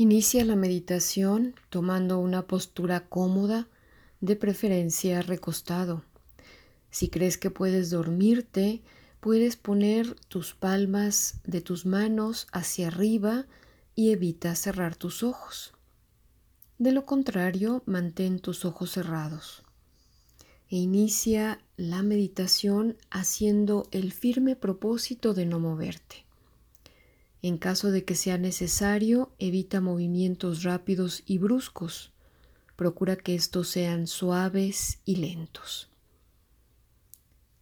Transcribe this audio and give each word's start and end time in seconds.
Inicia 0.00 0.44
la 0.44 0.54
meditación 0.54 1.56
tomando 1.70 2.20
una 2.20 2.46
postura 2.46 3.08
cómoda, 3.08 3.66
de 4.20 4.36
preferencia 4.36 5.22
recostado. 5.22 6.04
Si 6.88 7.08
crees 7.08 7.36
que 7.36 7.50
puedes 7.50 7.90
dormirte, 7.90 8.80
puedes 9.18 9.56
poner 9.56 10.14
tus 10.28 10.54
palmas 10.54 11.40
de 11.42 11.62
tus 11.62 11.84
manos 11.84 12.46
hacia 12.52 12.86
arriba 12.86 13.46
y 13.96 14.12
evita 14.12 14.54
cerrar 14.54 14.94
tus 14.94 15.24
ojos. 15.24 15.72
De 16.78 16.92
lo 16.92 17.04
contrario, 17.04 17.82
mantén 17.84 18.38
tus 18.38 18.64
ojos 18.64 18.92
cerrados 18.92 19.64
e 20.70 20.76
inicia 20.76 21.58
la 21.76 22.04
meditación 22.04 22.96
haciendo 23.10 23.88
el 23.90 24.12
firme 24.12 24.54
propósito 24.54 25.34
de 25.34 25.44
no 25.44 25.58
moverte. 25.58 26.27
En 27.42 27.56
caso 27.56 27.90
de 27.92 28.04
que 28.04 28.16
sea 28.16 28.36
necesario, 28.36 29.32
evita 29.38 29.80
movimientos 29.80 30.64
rápidos 30.64 31.22
y 31.24 31.38
bruscos. 31.38 32.12
Procura 32.74 33.16
que 33.16 33.34
estos 33.34 33.68
sean 33.68 34.06
suaves 34.06 35.00
y 35.04 35.16
lentos. 35.16 35.88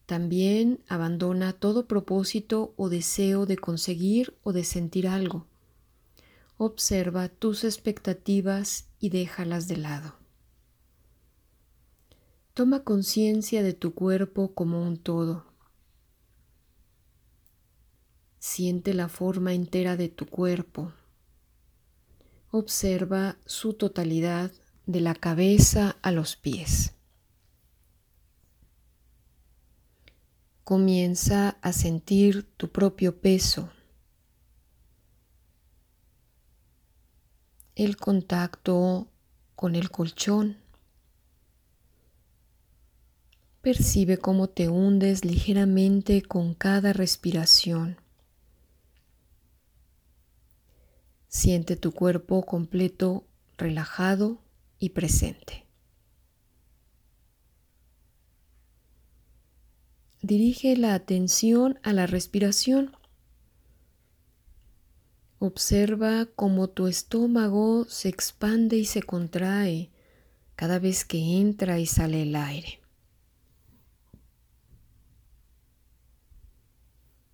También 0.07 0.83
abandona 0.89 1.53
todo 1.53 1.87
propósito 1.87 2.73
o 2.77 2.89
deseo 2.89 3.45
de 3.45 3.57
conseguir 3.57 4.37
o 4.43 4.53
de 4.53 4.65
sentir 4.65 5.09
algo. 5.09 5.47
Observa 6.59 7.29
tus 7.29 7.65
expectativas 7.65 8.89
y 8.99 9.11
déjalas 9.11 9.69
de 9.69 9.77
lado. 9.77 10.17
Toma 12.55 12.83
conciencia 12.83 13.63
de 13.63 13.75
tu 13.75 13.95
cuerpo 13.95 14.55
como 14.55 14.81
un 14.81 14.97
todo 14.97 15.56
Siente 18.49 18.95
la 18.95 19.09
forma 19.09 19.55
entera 19.55 19.97
de 19.97 20.09
tu 20.09 20.25
cuerpo. 20.25 20.93
Observa 22.53 23.37
su 23.45 23.75
totalidad 23.75 24.53
de 24.87 25.01
la 25.01 25.17
cabeza 25.17 25.97
a 26.01 26.13
los 26.13 26.37
pies. 26.37 26.95
Comienza 30.63 31.59
a 31.61 31.73
sentir 31.73 32.45
tu 32.57 32.71
propio 32.71 33.21
peso, 33.21 33.69
el 37.75 37.97
contacto 37.97 39.09
con 39.57 39.75
el 39.75 39.91
colchón. 39.91 40.57
Percibe 43.61 44.19
cómo 44.19 44.49
te 44.49 44.69
hundes 44.69 45.25
ligeramente 45.25 46.23
con 46.23 46.55
cada 46.55 46.93
respiración. 46.93 48.06
Siente 51.37 51.77
tu 51.77 51.93
cuerpo 51.93 52.47
completo, 52.47 53.27
relajado 53.59 54.41
y 54.79 54.89
presente. 54.89 55.67
Dirige 60.23 60.79
la 60.79 60.95
atención 60.95 61.79
a 61.83 61.93
la 61.93 62.07
respiración. 62.07 62.97
Observa 65.39 66.25
cómo 66.25 66.71
tu 66.71 66.87
estómago 66.87 67.85
se 67.85 68.09
expande 68.09 68.79
y 68.79 68.87
se 68.87 69.03
contrae 69.03 69.91
cada 70.55 70.79
vez 70.79 71.05
que 71.05 71.19
entra 71.39 71.79
y 71.79 71.85
sale 71.85 72.23
el 72.23 72.35
aire. 72.35 72.81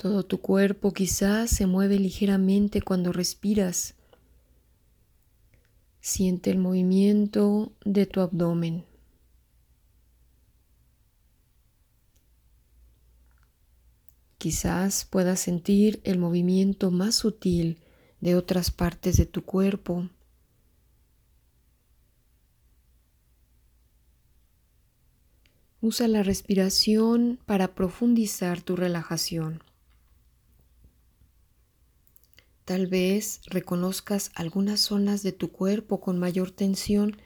Todo 0.03 0.25
tu 0.25 0.41
cuerpo 0.41 0.92
quizás 0.92 1.48
se 1.48 1.67
mueve 1.67 1.97
ligeramente 1.97 2.83
cuando 2.83 3.12
respiras. 3.12 3.95
Siente 6.00 6.50
el 6.50 6.58
movimiento 6.58 7.72
de 7.84 8.06
tu 8.06 8.20
abdomen. 8.20 8.84
Quizás 14.39 15.05
puedas 15.05 15.39
sentir 15.39 16.01
el 16.02 16.18
movimiento 16.18 16.91
más 16.91 17.14
sutil 17.14 17.79
de 18.20 18.35
otras 18.35 18.73
partes 18.73 19.17
de 19.18 19.27
tu 19.27 19.45
cuerpo. 19.45 20.08
Usa 25.80 26.08
la 26.08 26.24
respiración 26.24 27.39
para 27.46 27.77
profundizar 27.77 28.62
tu 28.62 28.74
relajación. 28.74 29.62
Tal 32.64 32.86
vez 32.86 33.40
reconozcas 33.46 34.30
algunas 34.34 34.80
zonas 34.80 35.23
de 35.23 35.33
tu 35.33 35.50
cuerpo 35.50 36.00
con 36.00 36.18
mayor 36.18 36.52
tensión. 36.52 37.17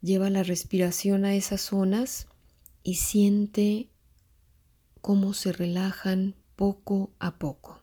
Lleva 0.00 0.30
la 0.30 0.42
respiración 0.42 1.24
a 1.24 1.34
esas 1.34 1.60
zonas 1.60 2.26
y 2.82 2.96
siente 2.96 3.88
cómo 5.00 5.32
se 5.32 5.52
relajan 5.52 6.34
poco 6.56 7.12
a 7.20 7.38
poco. 7.38 7.80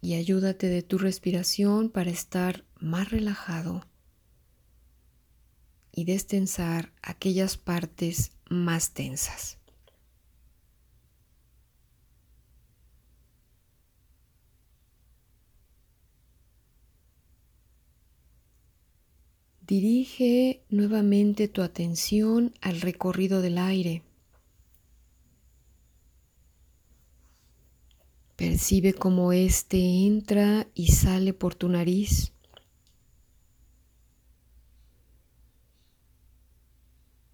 Y 0.00 0.14
ayúdate 0.14 0.68
de 0.68 0.82
tu 0.82 0.96
respiración 0.96 1.90
para 1.90 2.10
estar 2.10 2.64
más 2.78 3.10
relajado 3.10 3.86
y 5.92 6.04
destensar 6.04 6.94
aquellas 7.02 7.58
partes 7.58 8.32
más 8.48 8.92
tensas. 8.92 9.59
Dirige 19.70 20.64
nuevamente 20.68 21.46
tu 21.46 21.62
atención 21.62 22.52
al 22.60 22.80
recorrido 22.80 23.40
del 23.40 23.56
aire. 23.56 24.02
Percibe 28.34 28.94
cómo 28.94 29.32
éste 29.32 29.78
entra 29.78 30.66
y 30.74 30.88
sale 30.88 31.34
por 31.34 31.54
tu 31.54 31.68
nariz. 31.68 32.32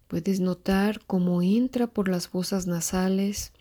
Puedes 0.07 0.39
notar 0.39 1.03
cómo 1.07 1.41
entra 1.41 1.87
por 1.87 2.07
las 2.07 2.27
fosas 2.27 2.67
nasales, 2.67 3.51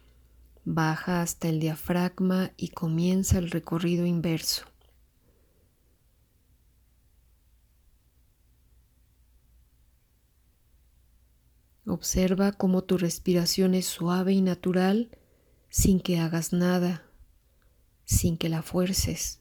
baja 0.66 1.22
hasta 1.22 1.48
el 1.48 1.60
diafragma 1.60 2.52
y 2.58 2.68
comienza 2.68 3.38
el 3.38 3.50
recorrido 3.50 4.04
inverso. 4.04 4.66
Observa 11.86 12.50
cómo 12.50 12.82
tu 12.82 12.98
respiración 12.98 13.74
es 13.74 13.86
suave 13.86 14.32
y 14.32 14.42
natural 14.42 15.08
sin 15.68 16.00
que 16.00 16.18
hagas 16.18 16.52
nada, 16.52 17.04
sin 18.04 18.36
que 18.36 18.48
la 18.48 18.62
fuerces. 18.62 19.40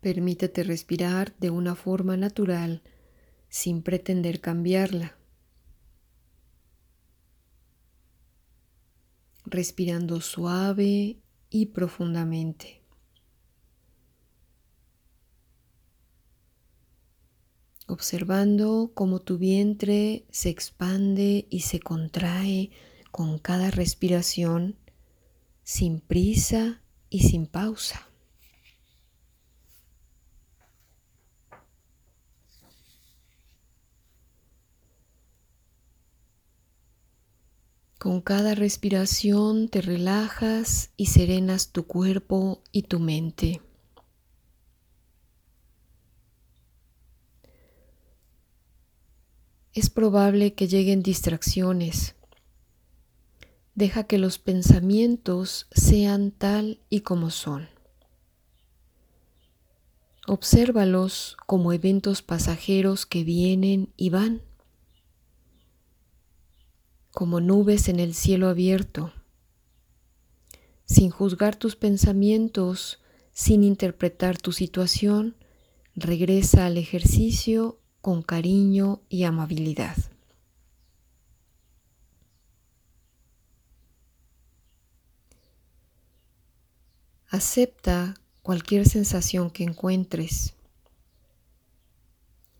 Permítete 0.00 0.62
respirar 0.62 1.36
de 1.36 1.50
una 1.50 1.74
forma 1.74 2.16
natural 2.16 2.82
sin 3.50 3.82
pretender 3.82 4.40
cambiarla. 4.40 5.18
Respirando 9.44 10.22
suave 10.22 11.18
y 11.50 11.66
profundamente. 11.66 12.79
Observando 17.90 18.92
cómo 18.94 19.20
tu 19.20 19.38
vientre 19.38 20.24
se 20.30 20.48
expande 20.48 21.46
y 21.50 21.60
se 21.60 21.80
contrae 21.80 22.70
con 23.10 23.38
cada 23.38 23.70
respiración 23.70 24.76
sin 25.62 26.00
prisa 26.00 26.82
y 27.08 27.20
sin 27.20 27.46
pausa. 27.46 28.06
Con 37.98 38.22
cada 38.22 38.54
respiración 38.54 39.68
te 39.68 39.82
relajas 39.82 40.90
y 40.96 41.06
serenas 41.06 41.70
tu 41.70 41.86
cuerpo 41.86 42.62
y 42.72 42.84
tu 42.84 42.98
mente. 42.98 43.60
Es 49.80 49.88
probable 49.88 50.52
que 50.52 50.68
lleguen 50.68 51.02
distracciones. 51.02 52.14
Deja 53.74 54.04
que 54.04 54.18
los 54.18 54.38
pensamientos 54.38 55.68
sean 55.70 56.32
tal 56.32 56.80
y 56.90 57.00
como 57.00 57.30
son. 57.30 57.70
Obsérvalos 60.26 61.38
como 61.46 61.72
eventos 61.72 62.20
pasajeros 62.20 63.06
que 63.06 63.24
vienen 63.24 63.88
y 63.96 64.10
van. 64.10 64.42
como 67.12 67.40
nubes 67.40 67.88
en 67.88 67.98
el 67.98 68.14
cielo 68.14 68.48
abierto, 68.48 69.12
sin 70.84 71.10
juzgar 71.10 71.56
tus 71.56 71.74
pensamientos, 71.74 73.00
sin 73.32 73.64
interpretar 73.64 74.38
tu 74.38 74.52
situación, 74.52 75.34
regresa 75.96 76.66
al 76.66 76.78
ejercicio 76.78 77.79
con 78.00 78.22
cariño 78.22 79.00
y 79.08 79.24
amabilidad. 79.24 79.96
Acepta 87.28 88.14
cualquier 88.42 88.88
sensación 88.88 89.50
que 89.50 89.62
encuentres. 89.62 90.54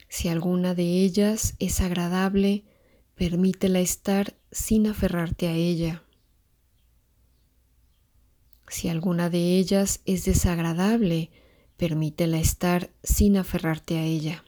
Si 0.08 0.28
alguna 0.28 0.74
de 0.74 0.84
ellas 0.84 1.54
es 1.58 1.80
agradable, 1.80 2.64
permítela 3.14 3.80
estar 3.80 4.34
sin 4.52 4.86
aferrarte 4.86 5.48
a 5.48 5.54
ella. 5.54 6.04
Si 8.68 8.88
alguna 8.88 9.30
de 9.30 9.56
ellas 9.58 10.00
es 10.04 10.24
desagradable, 10.24 11.30
permítela 11.76 12.38
estar 12.38 12.90
sin 13.02 13.36
aferrarte 13.36 13.98
a 13.98 14.04
ella. 14.04 14.44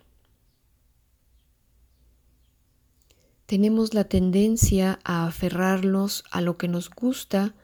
Tenemos 3.53 3.93
la 3.93 4.05
tendencia 4.05 4.99
a 5.05 5.27
aferrarnos 5.27 6.25
a 6.31 6.41
lo 6.41 6.57
que 6.57 6.69
nos 6.69 6.89
gusta 6.89 7.55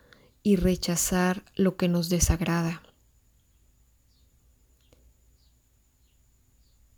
y 0.43 0.56
rechazar 0.56 1.46
lo 1.56 1.79
que 1.79 1.88
nos 1.88 2.11
desagrada. 2.11 2.82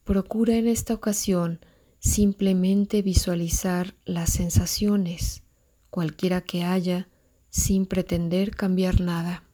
Procura 0.02 0.56
en 0.56 0.66
esta 0.66 0.92
ocasión 0.92 1.60
simplemente 2.00 3.00
visualizar 3.00 3.94
las 4.06 4.32
sensaciones, 4.32 5.44
cualquiera 5.90 6.40
que 6.40 6.64
haya, 6.64 7.06
sin 7.48 7.86
pretender 7.86 8.56
cambiar 8.56 9.00
nada. 9.00 9.44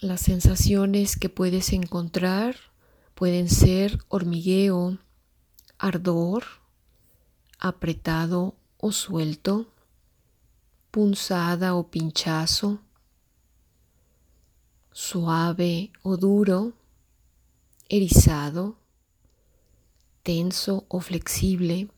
Las 0.00 0.20
sensaciones 0.20 1.16
que 1.16 1.30
puedes 1.30 1.72
encontrar 1.72 2.56
pueden 3.16 3.48
ser 3.48 3.98
hormigueo, 4.08 4.98
ardor, 5.78 6.44
apretado 7.58 8.54
o 8.76 8.92
suelto, 8.92 9.72
punzada 10.90 11.74
o 11.74 11.84
pinchazo, 11.84 12.78
suave 14.92 15.92
o 16.02 16.18
duro, 16.18 16.74
erizado, 17.88 18.76
tenso 20.22 20.84
o 20.86 21.00
flexible, 21.00 21.90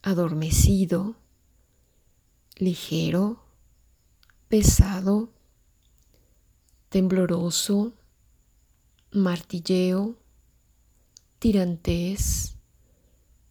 adormecido, 0.00 1.16
ligero, 2.56 3.42
pesado, 4.48 5.28
tembloroso, 6.88 7.97
martilleo, 9.18 10.16
tirantez, 11.38 12.56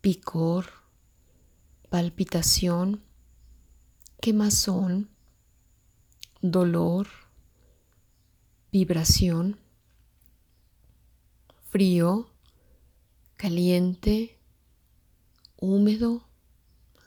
picor, 0.02 0.66
palpitación, 1.90 3.04
quemazón, 4.20 5.10
dolor, 6.42 7.08
vibración, 8.72 9.60
frío, 11.70 12.30
caliente, 13.36 14.38
húmedo, 15.58 16.28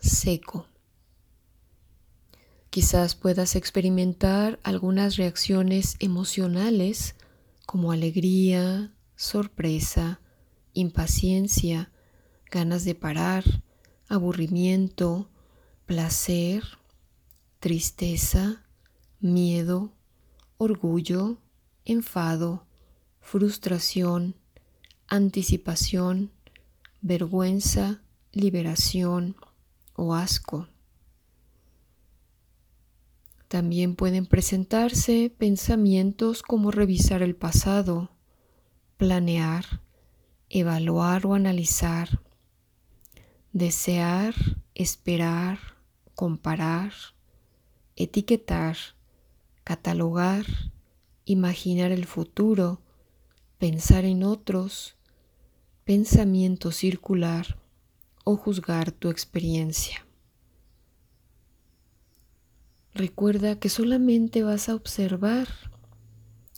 seco. 0.00 0.66
Quizás 2.70 3.16
puedas 3.16 3.56
experimentar 3.56 4.60
algunas 4.62 5.16
reacciones 5.16 5.96
emocionales 5.98 7.16
como 7.70 7.93
alegría, 7.93 8.93
sorpresa, 9.14 10.20
impaciencia, 10.72 11.93
ganas 12.50 12.84
de 12.84 12.96
parar, 12.96 13.44
aburrimiento, 14.08 15.31
placer, 15.87 16.64
tristeza, 17.61 18.64
miedo, 19.20 19.93
orgullo, 20.58 21.38
enfado, 21.84 22.67
frustración, 23.20 24.34
anticipación, 25.06 26.32
vergüenza, 27.00 28.02
liberación 28.32 29.37
o 29.94 30.16
asco. 30.16 30.66
También 33.50 33.97
pueden 33.97 34.26
presentarse 34.26 35.29
pensamientos 35.37 36.44
como 36.44 36.70
revisar 36.70 37.20
el 37.20 37.35
pasado, 37.35 38.12
planear, 38.97 39.82
evaluar 40.49 41.26
o 41.26 41.35
analizar, 41.35 42.23
desear, 43.52 44.37
esperar, 44.76 45.58
comparar, 46.14 46.93
etiquetar, 47.97 48.76
catalogar, 49.64 50.47
imaginar 51.25 51.91
el 51.91 52.05
futuro, 52.05 52.81
pensar 53.58 54.05
en 54.05 54.23
otros, 54.23 54.94
pensamiento 55.82 56.70
circular 56.70 57.58
o 58.23 58.37
juzgar 58.37 58.93
tu 58.93 59.11
experiencia. 59.11 60.06
Recuerda 62.94 63.58
que 63.58 63.69
solamente 63.69 64.42
vas 64.42 64.69
a 64.69 64.75
observar 64.75 65.48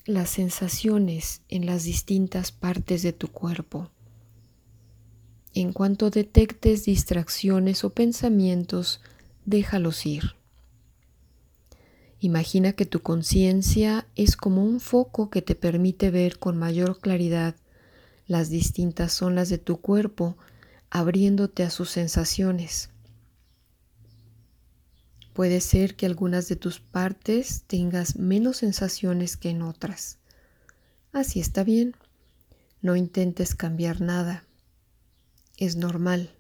las 0.06 0.31
sensaciones 0.31 1.43
en 1.49 1.67
las 1.67 1.84
distintas 1.84 2.52
partes 2.52 3.02
de 3.02 3.12
tu 3.12 3.29
cuerpo. 3.29 3.90
En 5.55 5.73
cuanto 5.73 6.11
detectes 6.11 6.87
distracciones 6.87 7.84
o 7.84 7.90
pensamientos, 7.90 9.00
déjalos 9.44 10.06
ir. 10.06 10.34
Imagina 12.20 12.73
que 12.73 12.87
tu 12.87 13.00
conciencia 13.02 14.06
es 14.14 14.37
como 14.37 14.64
un 14.64 14.81
foco 14.81 15.29
que 15.29 15.43
te 15.43 15.55
permite 15.55 16.11
ver 16.11 16.38
con 16.38 16.56
mayor 16.56 17.00
claridad 17.00 17.56
las 18.26 18.49
distintas 18.49 19.12
zonas 19.12 19.49
de 19.49 19.58
tu 19.58 19.81
cuerpo, 19.81 20.38
abriéndote 20.88 21.64
a 21.64 21.70
sus 21.70 21.90
sensaciones. 21.90 22.92
Puede 25.32 25.60
ser 25.60 25.96
que 25.96 26.06
algunas 26.06 26.48
de 26.48 26.56
tus 26.56 26.81
partes 26.81 27.65
tengas 27.67 28.17
menos 28.17 28.58
sensaciones 28.58 29.36
que 29.36 29.51
en 29.51 29.62
otras. 29.62 30.19
Así 31.12 31.41
está 31.41 31.65
bien. 31.65 31.96
No 32.82 32.96
intentes 32.96 33.55
cambiar 33.55 34.01
nada. 34.01 34.44
Es 35.56 35.77
normal. 35.77 36.31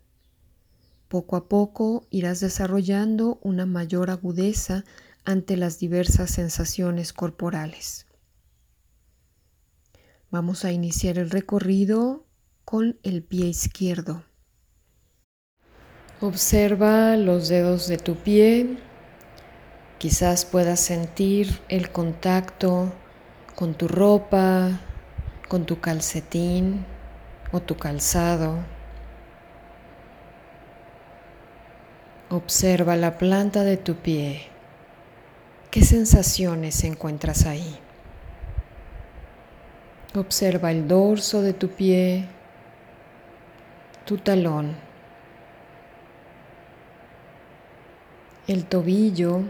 Poco 1.08 1.36
a 1.36 1.48
poco 1.48 2.06
irás 2.10 2.40
desarrollando 2.40 3.38
una 3.42 3.66
mayor 3.66 4.10
agudeza 4.10 4.84
ante 5.24 5.56
las 5.56 5.78
diversas 5.78 6.30
sensaciones 6.30 7.12
corporales. 7.12 8.06
Vamos 10.30 10.64
a 10.64 10.72
iniciar 10.72 11.18
el 11.18 11.30
recorrido 11.30 12.26
con 12.64 12.98
el 13.02 13.22
pie 13.22 13.46
izquierdo. 13.46 14.24
Observa 16.22 17.16
los 17.16 17.48
dedos 17.48 17.88
de 17.88 17.96
tu 17.96 18.14
pie. 18.14 18.76
Quizás 19.98 20.44
puedas 20.44 20.78
sentir 20.78 21.58
el 21.68 21.90
contacto 21.90 22.92
con 23.56 23.74
tu 23.74 23.88
ropa, 23.88 24.78
con 25.48 25.66
tu 25.66 25.80
calcetín 25.80 26.86
o 27.50 27.58
tu 27.58 27.76
calzado. 27.76 28.58
Observa 32.30 32.94
la 32.94 33.18
planta 33.18 33.64
de 33.64 33.76
tu 33.76 33.96
pie. 33.96 34.42
¿Qué 35.72 35.82
sensaciones 35.82 36.84
encuentras 36.84 37.46
ahí? 37.46 37.80
Observa 40.14 40.70
el 40.70 40.86
dorso 40.86 41.42
de 41.42 41.52
tu 41.52 41.70
pie, 41.70 42.28
tu 44.04 44.18
talón 44.18 44.91
el 48.48 48.64
tobillo, 48.64 49.42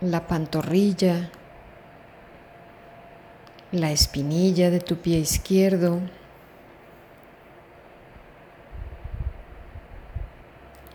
la 0.00 0.26
pantorrilla, 0.26 1.30
la 3.72 3.90
espinilla 3.92 4.70
de 4.70 4.80
tu 4.80 4.96
pie 4.96 5.18
izquierdo, 5.18 6.00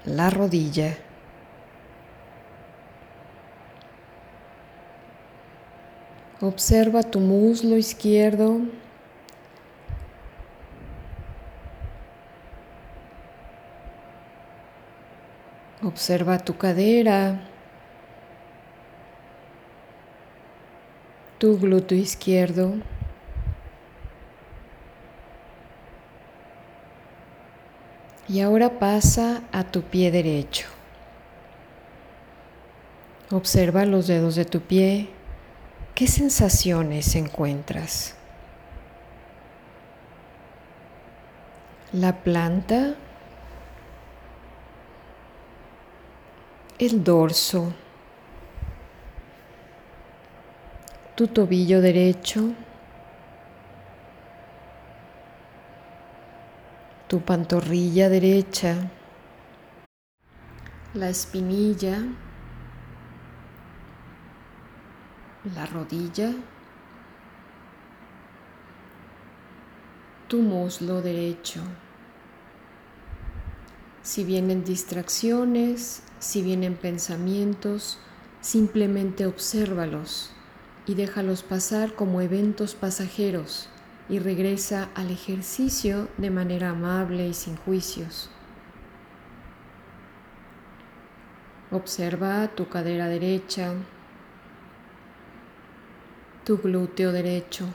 la 0.06 0.30
rodilla, 0.30 0.98
Observa 6.42 7.04
tu 7.04 7.20
muslo 7.20 7.78
izquierdo. 7.78 8.62
Observa 15.92 16.40
tu 16.40 16.58
cadera, 16.58 17.42
tu 21.38 21.60
glúteo 21.60 21.98
izquierdo. 21.98 22.76
Y 28.30 28.40
ahora 28.40 28.80
pasa 28.80 29.42
a 29.52 29.66
tu 29.66 29.82
pie 29.82 30.12
derecho. 30.12 30.68
Observa 33.30 33.84
los 33.84 34.08
dedos 34.08 34.36
de 34.36 34.46
tu 34.46 34.62
pie. 34.62 35.10
¿Qué 35.94 36.08
sensaciones 36.08 37.16
encuentras? 37.16 38.16
La 41.92 42.24
planta, 42.24 42.96
el 46.82 47.04
dorso, 47.04 47.72
tu 51.16 51.28
tobillo 51.28 51.80
derecho, 51.80 52.56
tu 57.08 57.22
pantorrilla 57.22 58.10
derecha, 58.10 58.90
la 60.96 61.10
espinilla, 61.10 62.00
la 65.54 65.68
rodilla, 65.68 66.34
tu 70.28 70.42
muslo 70.42 71.00
derecho. 71.00 71.62
Si 74.04 74.24
vienen 74.24 74.64
distracciones, 74.64 76.02
si 76.20 76.42
vienen 76.42 76.76
pensamientos, 76.76 78.00
simplemente 78.42 79.28
obsérvalos 79.28 80.32
y 80.88 80.96
déjalos 80.96 81.44
pasar 81.44 81.94
como 81.94 82.22
eventos 82.22 82.74
pasajeros 82.74 83.70
y 84.10 84.20
regresa 84.20 84.90
al 84.96 85.12
ejercicio 85.12 86.08
de 86.18 86.32
manera 86.32 86.72
amable 86.72 87.28
y 87.28 87.34
sin 87.34 87.56
juicios. 87.56 88.30
Observa 91.72 92.50
tu 92.50 92.68
cadera 92.68 93.08
derecha, 93.08 93.74
tu 96.44 96.58
glúteo 96.58 97.12
derecho. 97.12 97.68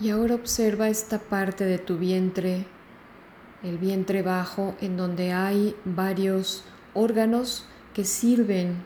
Y 0.00 0.08
ahora 0.08 0.34
observa 0.34 0.88
esta 0.88 1.18
parte 1.18 1.64
de 1.64 1.78
tu 1.78 1.98
vientre, 1.98 2.66
el 3.62 3.76
vientre 3.76 4.22
bajo, 4.22 4.74
en 4.80 4.96
donde 4.96 5.32
hay 5.32 5.76
varios 5.84 6.64
órganos 6.94 7.66
que 7.92 8.04
sirven 8.04 8.82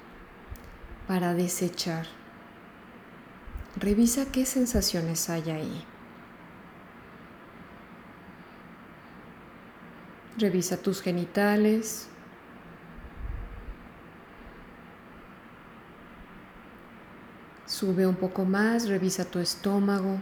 para 1.06 1.34
desechar. 1.34 2.06
Revisa 3.76 4.26
qué 4.32 4.44
sensaciones 4.44 5.30
hay 5.30 5.50
ahí. 5.50 5.84
Revisa 10.36 10.76
tus 10.78 11.00
genitales, 11.00 12.08
Sube 17.66 18.06
un 18.06 18.14
poco 18.14 18.44
más, 18.44 18.88
revisa 18.88 19.24
tu 19.24 19.40
estómago. 19.40 20.20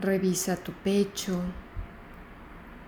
Revisa 0.00 0.56
tu 0.56 0.72
pecho. 0.72 1.40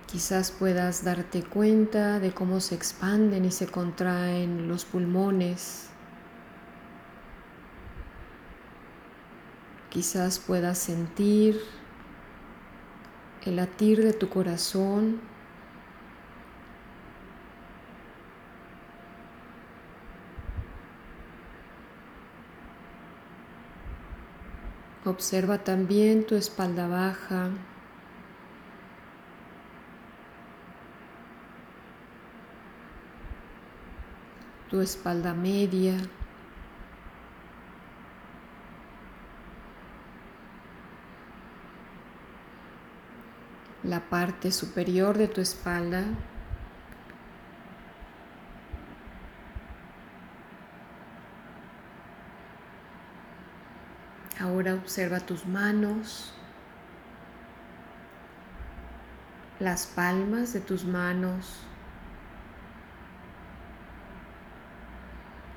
Quizás 0.05 0.51
puedas 0.51 1.03
darte 1.03 1.43
cuenta 1.43 2.19
de 2.19 2.31
cómo 2.31 2.59
se 2.59 2.75
expanden 2.75 3.45
y 3.45 3.51
se 3.51 3.67
contraen 3.67 4.67
los 4.67 4.85
pulmones. 4.85 5.89
Quizás 9.89 10.39
puedas 10.39 10.77
sentir 10.77 11.59
el 13.45 13.55
latir 13.55 14.03
de 14.03 14.13
tu 14.13 14.29
corazón 14.29 15.30
Observa 25.11 25.57
también 25.57 26.25
tu 26.25 26.35
espalda 26.35 26.87
baja. 26.87 27.49
Tu 34.69 34.79
espalda 34.79 35.33
media. 35.33 35.97
La 43.83 43.99
parte 43.99 44.53
superior 44.53 45.17
de 45.17 45.27
tu 45.27 45.41
espalda. 45.41 46.05
Ahora 54.41 54.73
observa 54.73 55.19
tus 55.19 55.45
manos, 55.45 56.33
las 59.59 59.85
palmas 59.85 60.51
de 60.51 60.61
tus 60.61 60.83
manos, 60.83 61.59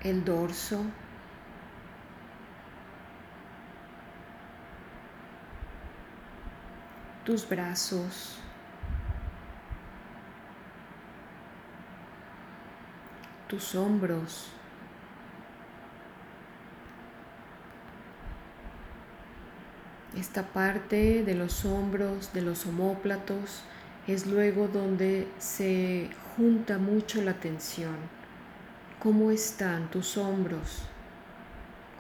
el 0.03 0.23
dorso, 0.23 0.85
tus 7.25 7.49
brazos, 7.49 8.39
tus 13.49 13.75
hombros. 13.75 14.53
Esta 20.25 20.43
parte 20.55 21.23
de 21.23 21.35
los 21.35 21.67
hombros, 21.67 22.33
de 22.33 22.41
los 22.41 22.65
homóplatos, 22.65 23.63
es 24.07 24.27
luego 24.27 24.69
donde 24.69 25.29
se 25.39 26.09
junta 26.35 26.79
mucho 26.79 27.21
la 27.21 27.35
tensión. 27.35 27.97
¿Cómo 29.01 29.31
están 29.31 29.91
tus 29.91 30.17
hombros? 30.17 30.87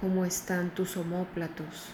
¿Cómo 0.00 0.24
están 0.24 0.70
tus 0.70 0.96
homóplatos? 0.96 1.90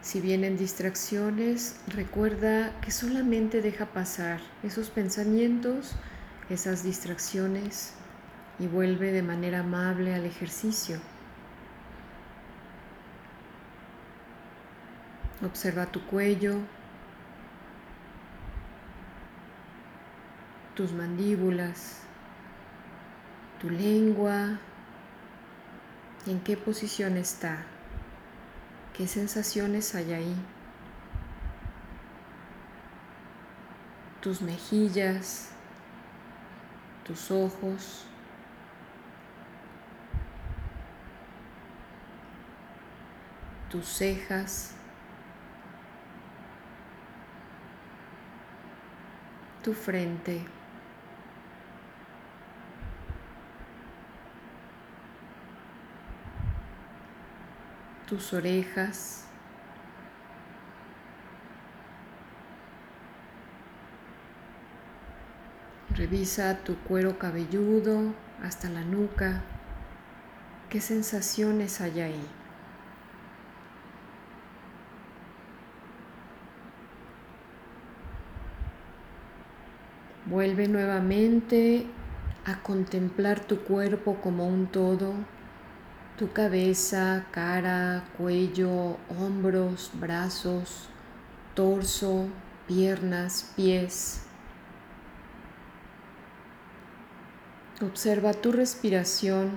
Si 0.00 0.20
vienen 0.20 0.56
distracciones, 0.56 1.76
recuerda 1.86 2.72
que 2.80 2.90
solamente 2.90 3.62
deja 3.62 3.86
pasar 3.86 4.40
esos 4.64 4.90
pensamientos, 4.90 5.92
esas 6.50 6.82
distracciones 6.82 7.94
y 8.58 8.66
vuelve 8.66 9.12
de 9.12 9.22
manera 9.22 9.60
amable 9.60 10.14
al 10.14 10.24
ejercicio. 10.24 10.98
Observa 15.44 15.86
tu 15.86 16.04
cuello, 16.06 16.58
tus 20.74 20.92
mandíbulas, 20.92 21.98
tu 23.60 23.68
lengua, 23.68 24.58
en 26.26 26.40
qué 26.40 26.56
posición 26.56 27.16
está, 27.16 27.64
qué 28.96 29.08
sensaciones 29.08 29.94
hay 29.94 30.12
ahí, 30.12 30.36
tus 34.20 34.40
mejillas, 34.40 35.50
tus 37.04 37.32
ojos, 37.32 38.06
tus 43.72 43.86
cejas, 43.86 44.74
tu 49.64 49.72
frente. 49.72 50.44
tus 58.12 58.34
orejas. 58.34 59.24
Revisa 65.94 66.58
tu 66.62 66.76
cuero 66.80 67.18
cabelludo 67.18 68.12
hasta 68.42 68.68
la 68.68 68.82
nuca. 68.82 69.40
¿Qué 70.68 70.82
sensaciones 70.82 71.80
hay 71.80 72.00
ahí? 72.02 72.41
Vuelve 80.32 80.66
nuevamente 80.66 81.84
a 82.46 82.62
contemplar 82.62 83.40
tu 83.40 83.64
cuerpo 83.64 84.14
como 84.22 84.46
un 84.46 84.66
todo, 84.66 85.12
tu 86.16 86.32
cabeza, 86.32 87.26
cara, 87.32 88.04
cuello, 88.16 88.96
hombros, 89.10 89.90
brazos, 89.92 90.88
torso, 91.52 92.28
piernas, 92.66 93.52
pies. 93.56 94.22
Observa 97.82 98.32
tu 98.32 98.52
respiración. 98.52 99.50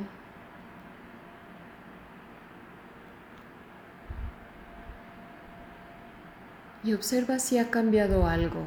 Y 6.84 6.92
observa 6.92 7.40
si 7.40 7.60
ha 7.60 7.72
cambiado 7.72 8.28
algo 8.28 8.66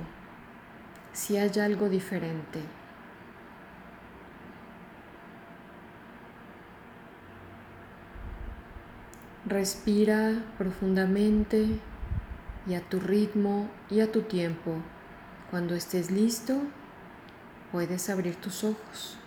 si 1.19 1.37
hay 1.37 1.51
algo 1.59 1.89
diferente. 1.89 2.61
Respira 9.45 10.45
profundamente 10.59 11.81
y 12.69 12.75
a 12.75 12.81
tu 12.83 13.01
ritmo 13.01 13.69
y 13.91 13.99
a 13.99 14.13
tu 14.13 14.23
tiempo. 14.23 14.77
Cuando 15.51 15.75
estés 15.75 16.13
listo, 16.13 16.55
puedes 17.73 18.09
abrir 18.11 18.37
tus 18.37 18.63
ojos. 18.63 19.19